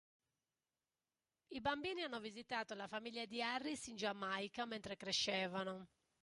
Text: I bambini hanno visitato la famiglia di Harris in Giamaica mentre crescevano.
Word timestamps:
I 1.49 1.61
bambini 1.61 2.01
hanno 2.01 2.19
visitato 2.19 2.73
la 2.73 2.87
famiglia 2.87 3.23
di 3.27 3.39
Harris 3.43 3.85
in 3.85 3.97
Giamaica 3.97 4.65
mentre 4.65 4.97
crescevano. 4.97 5.89